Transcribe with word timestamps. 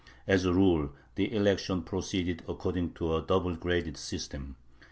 As 0.25 0.45
a 0.45 0.51
rule 0.51 0.89
the 1.13 1.31
election 1.31 1.83
proceeded 1.83 2.41
according 2.49 2.93
to 2.93 3.15
a 3.15 3.21
double 3.21 3.55
graded 3.55 3.97
system. 3.97 4.55